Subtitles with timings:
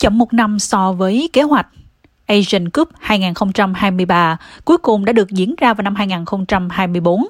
[0.00, 1.66] chậm một năm so với kế hoạch.
[2.26, 7.26] Asian Cup 2023 cuối cùng đã được diễn ra vào năm 2024.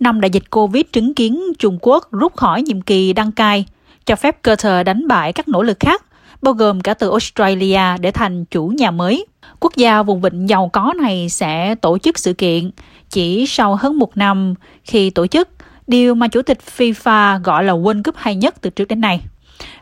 [0.00, 3.64] Năm đại dịch Covid chứng kiến Trung Quốc rút khỏi nhiệm kỳ đăng cai,
[4.06, 6.04] cho phép Qatar đánh bại các nỗ lực khác,
[6.42, 9.26] bao gồm cả từ Australia để thành chủ nhà mới.
[9.60, 12.70] Quốc gia vùng vịnh giàu có này sẽ tổ chức sự kiện
[13.10, 14.54] chỉ sau hơn một năm
[14.84, 15.48] khi tổ chức
[15.86, 19.20] điều mà Chủ tịch FIFA gọi là World Cup hay nhất từ trước đến nay.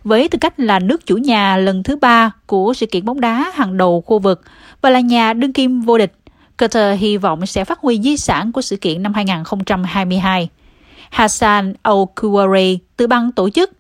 [0.07, 3.53] Với tư cách là nước chủ nhà lần thứ ba của sự kiện bóng đá
[3.55, 4.43] hàng đầu khu vực
[4.81, 6.13] và là nhà đương kim vô địch,
[6.59, 10.49] Qatar hy vọng sẽ phát huy di sản của sự kiện năm 2022.
[11.11, 13.71] Hassan Al-Kuwari từ ban tổ chức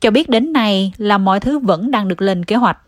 [0.00, 2.78] cho biết đến nay là mọi thứ vẫn đang được lên kế hoạch.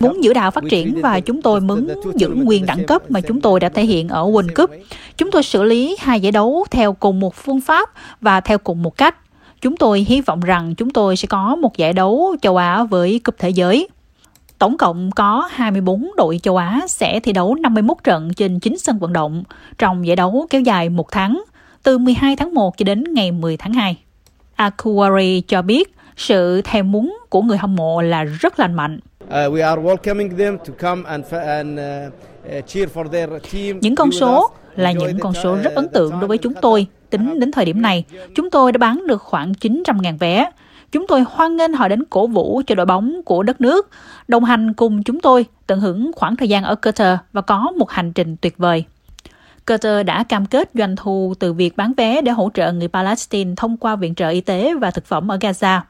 [0.00, 3.40] Muốn giữ đạo phát triển và chúng tôi muốn giữ nguyên đẳng cấp mà chúng
[3.40, 4.70] tôi đã thể hiện ở World Cup.
[5.16, 8.82] Chúng tôi xử lý hai giải đấu theo cùng một phương pháp và theo cùng
[8.82, 9.16] một cách.
[9.60, 13.20] Chúng tôi hy vọng rằng chúng tôi sẽ có một giải đấu châu Á với
[13.24, 13.88] cúp thế giới.
[14.58, 18.98] Tổng cộng có 24 đội châu Á sẽ thi đấu 51 trận trên 9 sân
[18.98, 19.44] vận động
[19.78, 21.42] trong giải đấu kéo dài một tháng,
[21.82, 23.96] từ 12 tháng 1 cho đến ngày 10 tháng 2.
[24.54, 29.00] Aquari cho biết sự thèm muốn của người hâm mộ là rất lành mạnh.
[29.24, 29.30] Uh,
[33.80, 36.86] những con số là những con số rất ấn tượng đối với chúng tôi.
[37.10, 40.50] Tính đến thời điểm này, chúng tôi đã bán được khoảng 900.000 vé.
[40.92, 43.88] Chúng tôi hoan nghênh họ đến cổ vũ cho đội bóng của đất nước,
[44.28, 47.90] đồng hành cùng chúng tôi, tận hưởng khoảng thời gian ở Qatar và có một
[47.90, 48.84] hành trình tuyệt vời.
[49.66, 53.54] Qatar đã cam kết doanh thu từ việc bán vé để hỗ trợ người Palestine
[53.56, 55.80] thông qua viện trợ y tế và thực phẩm ở Gaza.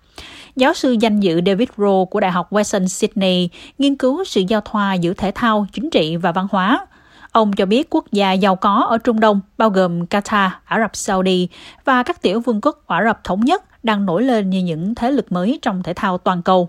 [0.56, 3.48] Giáo sư danh dự David Rowe của Đại học Western Sydney
[3.79, 6.87] nghiên cứu sự giao thoa giữa thể thao, chính trị và văn hóa.
[7.33, 10.97] Ông cho biết quốc gia giàu có ở Trung Đông, bao gồm Qatar, Ả Rập
[10.97, 11.48] Saudi
[11.84, 15.11] và các tiểu vương quốc Ả Rập Thống Nhất đang nổi lên như những thế
[15.11, 16.69] lực mới trong thể thao toàn cầu.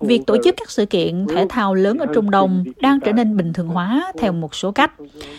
[0.00, 3.36] Việc tổ chức các sự kiện thể thao lớn ở Trung Đông đang trở nên
[3.36, 4.92] bình thường hóa theo một số cách.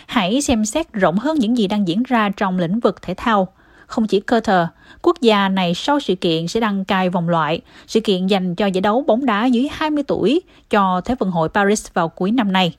[0.06, 3.48] Hãy xem xét rộng hơn những gì đang diễn ra trong lĩnh vực thể thao.
[3.86, 4.66] Không chỉ Qatar,
[5.02, 8.66] quốc gia này sau sự kiện sẽ đăng cai vòng loại, sự kiện dành cho
[8.66, 12.52] giải đấu bóng đá dưới 20 tuổi cho Thế vận hội Paris vào cuối năm
[12.52, 12.74] nay.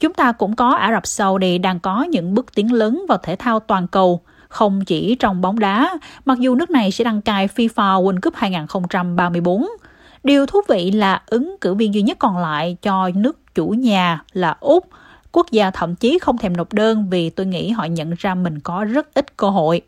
[0.00, 3.36] Chúng ta cũng có Ả Rập Saudi đang có những bước tiến lớn vào thể
[3.36, 7.46] thao toàn cầu, không chỉ trong bóng đá, mặc dù nước này sẽ đăng cai
[7.46, 9.66] FIFA World Cup 2034.
[10.24, 14.22] Điều thú vị là ứng cử viên duy nhất còn lại cho nước chủ nhà
[14.32, 14.88] là Úc.
[15.32, 18.60] Quốc gia thậm chí không thèm nộp đơn vì tôi nghĩ họ nhận ra mình
[18.60, 19.82] có rất ít cơ hội.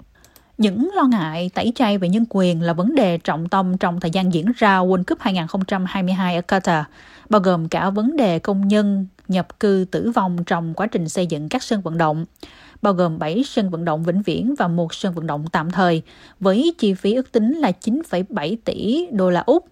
[0.60, 4.10] Những lo ngại tẩy chay về nhân quyền là vấn đề trọng tâm trong thời
[4.10, 6.82] gian diễn ra World Cup 2022 ở Qatar,
[7.28, 11.26] bao gồm cả vấn đề công nhân nhập cư tử vong trong quá trình xây
[11.26, 12.25] dựng các sân vận động
[12.82, 16.03] bao gồm 7 sân vận động vĩnh viễn và một sân vận động tạm thời,
[16.41, 19.69] với chi phí ước tính là 9,7 tỷ đô la Úc.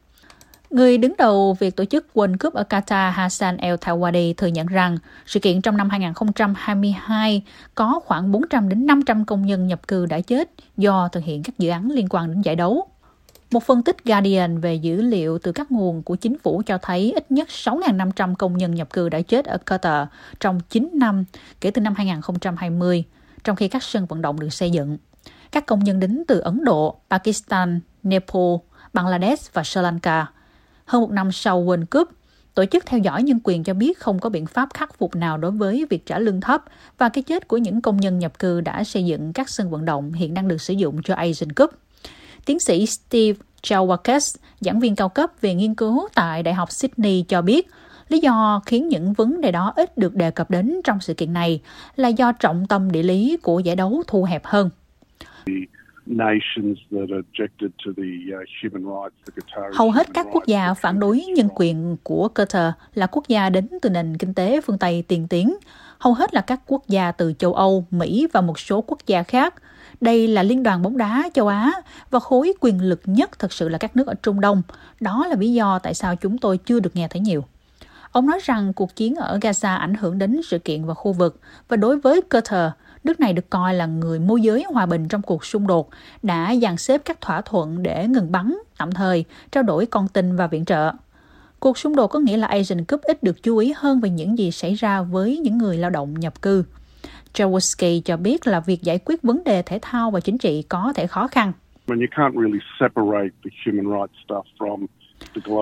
[0.71, 4.67] Người đứng đầu việc tổ chức World Cup ở Qatar Hassan El Thawadi thừa nhận
[4.67, 7.43] rằng sự kiện trong năm 2022
[7.75, 11.59] có khoảng 400 đến 500 công nhân nhập cư đã chết do thực hiện các
[11.59, 12.89] dự án liên quan đến giải đấu.
[13.51, 17.13] Một phân tích Guardian về dữ liệu từ các nguồn của chính phủ cho thấy
[17.15, 20.07] ít nhất 6.500 công nhân nhập cư đã chết ở Qatar
[20.41, 21.25] trong 9 năm
[21.61, 23.05] kể từ năm 2020,
[23.45, 24.99] trong khi các sân vận động được xây dựng.
[25.53, 28.55] Các công nhân đến từ Ấn Độ, Pakistan, Nepal,
[28.93, 30.27] Bangladesh và Sri Lanka.
[30.89, 32.09] Hơn một năm sau World Cup,
[32.55, 35.39] Tổ chức theo dõi nhân quyền cho biết không có biện pháp khắc phục nào
[35.39, 36.65] đối với việc trả lương thấp
[36.99, 39.85] và cái chết của những công nhân nhập cư đã xây dựng các sân vận
[39.85, 41.71] động hiện đang được sử dụng cho Asian Cup.
[42.45, 47.25] Tiến sĩ Steve Chawakes, giảng viên cao cấp về nghiên cứu tại Đại học Sydney
[47.29, 47.69] cho biết,
[48.09, 51.33] lý do khiến những vấn đề đó ít được đề cập đến trong sự kiện
[51.33, 51.61] này
[51.97, 54.71] là do trọng tâm địa lý của giải đấu thu hẹp hơn.
[59.73, 63.69] Hầu hết các quốc gia phản đối nhân quyền của Qatar là quốc gia đến
[63.83, 65.57] từ nền kinh tế phương Tây tiên tiến.
[65.99, 69.23] Hầu hết là các quốc gia từ châu Âu, Mỹ và một số quốc gia
[69.23, 69.55] khác–
[70.01, 71.73] đây là Liên đoàn bóng đá châu Á
[72.11, 74.63] và khối quyền lực nhất thực sự là các nước ở Trung Đông.
[75.01, 77.45] Đó là lý do tại sao chúng tôi chưa được nghe thấy nhiều.
[78.13, 81.41] Ông nói rằng cuộc chiến ở Gaza ảnh hưởng đến sự kiện và khu vực
[81.69, 82.71] và đối với Qatar,
[83.05, 85.89] nước này được coi là người môi giới hòa bình trong cuộc xung đột,
[86.23, 90.37] đã dàn xếp các thỏa thuận để ngừng bắn tạm thời, trao đổi con tin
[90.37, 90.93] và viện trợ.
[91.61, 94.39] Cuộc xung đột có nghĩa là Asian Cup ít được chú ý hơn về những
[94.39, 96.65] gì xảy ra với những người lao động nhập cư.
[97.35, 100.93] Jaworski cho biết là việc giải quyết vấn đề thể thao và chính trị có
[100.97, 101.53] thể khó khăn.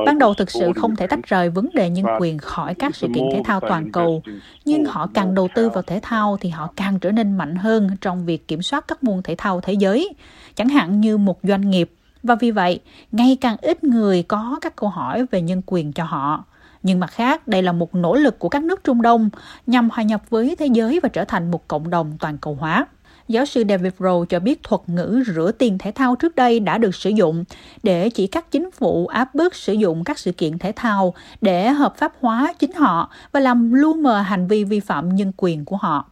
[0.07, 3.09] Ban đầu thực sự không thể tách rời vấn đề nhân quyền khỏi các sự
[3.15, 4.23] kiện thể thao toàn cầu,
[4.65, 7.97] nhưng họ càng đầu tư vào thể thao thì họ càng trở nên mạnh hơn
[8.01, 10.15] trong việc kiểm soát các môn thể thao thế giới,
[10.55, 11.91] chẳng hạn như một doanh nghiệp.
[12.23, 12.81] Và vì vậy,
[13.13, 16.45] ngày càng ít người có các câu hỏi về nhân quyền cho họ.
[16.83, 19.31] Nhưng mặt khác, đây là một nỗ lực của các nước Trung Đông
[19.67, 22.87] nhằm hòa nhập với thế giới và trở thành một cộng đồng toàn cầu hóa.
[23.29, 26.79] Giáo sư David Rowe cho biết thuật ngữ rửa tiền thể thao trước đây đã
[26.79, 27.45] được sử dụng
[27.83, 31.69] để chỉ các chính phủ áp bức sử dụng các sự kiện thể thao để
[31.69, 35.65] hợp pháp hóa chính họ và làm lu mờ hành vi vi phạm nhân quyền
[35.65, 36.11] của họ.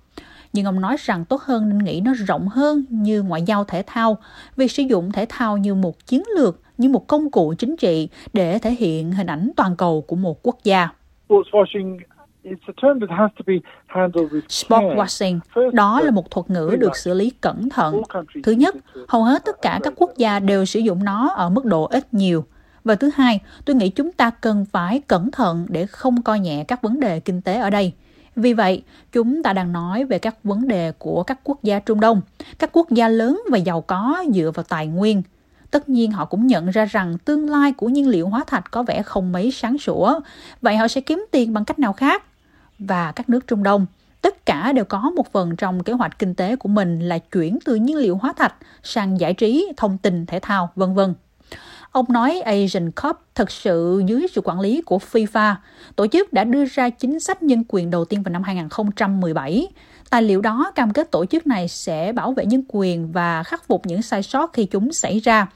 [0.53, 3.83] Nhưng ông nói rằng tốt hơn nên nghĩ nó rộng hơn như ngoại giao thể
[3.87, 4.19] thao,
[4.57, 8.09] việc sử dụng thể thao như một chiến lược, như một công cụ chính trị
[8.33, 10.89] để thể hiện hình ảnh toàn cầu của một quốc gia.
[11.29, 11.99] Washing,
[15.73, 18.03] đó là một thuật ngữ được xử lý cẩn thận.
[18.43, 18.75] Thứ nhất,
[19.09, 22.15] hầu hết tất cả các quốc gia đều sử dụng nó ở mức độ ít
[22.15, 22.45] nhiều.
[22.85, 26.65] Và thứ hai, tôi nghĩ chúng ta cần phải cẩn thận để không coi nhẹ
[26.69, 27.93] các vấn đề kinh tế ở đây.
[28.37, 28.83] Vì vậy,
[29.13, 32.21] chúng ta đang nói về các vấn đề của các quốc gia Trung Đông,
[32.59, 35.23] các quốc gia lớn và giàu có dựa vào tài nguyên.
[35.71, 38.83] Tất nhiên họ cũng nhận ra rằng tương lai của nhiên liệu hóa thạch có
[38.83, 40.21] vẻ không mấy sáng sủa,
[40.63, 42.23] vậy họ sẽ kiếm tiền bằng cách nào khác?
[42.79, 43.87] Và các nước Trung Đông.
[44.23, 47.59] Tất cả đều có một phần trong kế hoạch kinh tế của mình là chuyển
[47.65, 51.15] từ nhiên liệu hóa thạch sang giải trí, thông tin, thể thao, vân vân.
[51.91, 55.55] Ông nói Asian Cup thực sự dưới sự quản lý của FIFA,
[55.97, 59.69] tổ chức đã đưa ra chính sách nhân quyền đầu tiên vào năm 2017.
[60.11, 63.69] Tài liệu đó cam kết tổ chức này sẽ bảo vệ nhân quyền và khắc
[63.69, 65.47] phục những sai sót khi chúng xảy ra.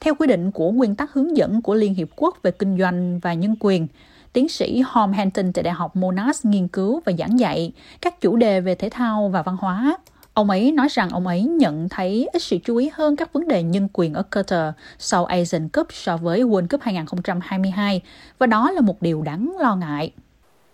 [0.00, 3.18] Theo quy định của nguyên tắc hướng dẫn của Liên Hiệp Quốc về kinh doanh
[3.18, 3.86] và nhân quyền,
[4.32, 8.36] tiến sĩ Hom Hanton tại Đại học Monash nghiên cứu và giảng dạy các chủ
[8.36, 9.96] đề về thể thao và văn hóa.
[10.34, 13.48] Ông ấy nói rằng ông ấy nhận thấy ít sự chú ý hơn các vấn
[13.48, 18.00] đề nhân quyền ở Qatar sau Asian Cup so với World Cup 2022
[18.38, 20.12] và đó là một điều đáng lo ngại.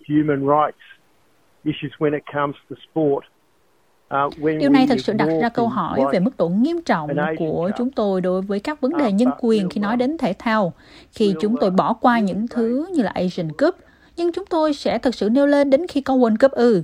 [0.09, 0.83] Human rights
[1.65, 3.25] issues when it comes to sport
[4.59, 7.91] Điều này thực sự đặt ra câu hỏi về mức độ nghiêm trọng của chúng
[7.91, 10.73] tôi đối với các vấn đề nhân quyền khi nói đến thể thao.
[11.13, 13.75] Khi chúng tôi bỏ qua những thứ như là Asian Cup,
[14.17, 16.83] nhưng chúng tôi sẽ thực sự nêu lên đến khi có World Cup ư.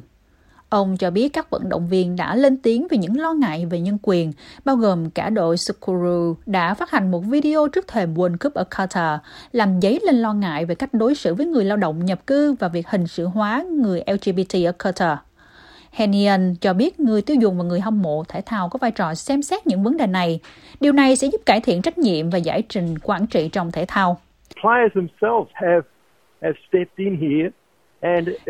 [0.68, 3.80] Ông cho biết các vận động viên đã lên tiếng về những lo ngại về
[3.80, 4.32] nhân quyền,
[4.64, 8.64] bao gồm cả đội Sukuru đã phát hành một video trước thềm World Cup ở
[8.70, 9.18] Qatar,
[9.52, 12.52] làm dấy lên lo ngại về cách đối xử với người lao động nhập cư
[12.52, 15.16] và việc hình sự hóa người LGBT ở Qatar.
[15.94, 19.14] Henian cho biết người tiêu dùng và người hâm mộ thể thao có vai trò
[19.14, 20.40] xem xét những vấn đề này.
[20.80, 23.84] Điều này sẽ giúp cải thiện trách nhiệm và giải trình quản trị trong thể
[23.88, 24.20] thao.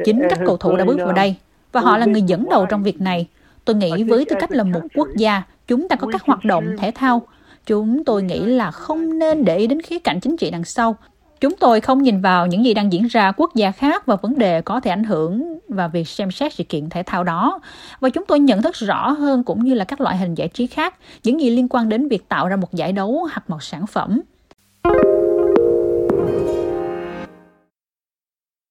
[0.05, 1.37] Chính các cầu thủ đã bước vào đây
[1.73, 3.29] và họ là người dẫn đầu trong việc này.
[3.65, 6.65] Tôi nghĩ với tư cách là một quốc gia, chúng ta có các hoạt động
[6.79, 7.23] thể thao.
[7.67, 10.97] Chúng tôi nghĩ là không nên để ý đến khía cạnh chính trị đằng sau
[11.41, 14.39] Chúng tôi không nhìn vào những gì đang diễn ra quốc gia khác và vấn
[14.39, 17.61] đề có thể ảnh hưởng và việc xem xét sự kiện thể thao đó.
[18.01, 20.67] Và chúng tôi nhận thức rõ hơn cũng như là các loại hình giải trí
[20.67, 20.95] khác,
[21.25, 24.21] những gì liên quan đến việc tạo ra một giải đấu hoặc một sản phẩm.